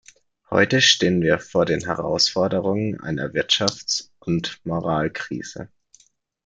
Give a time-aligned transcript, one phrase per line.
[0.49, 5.69] Heute stehen wir vor den Herausforderungen einer Wirtschafts- und Moralkrise.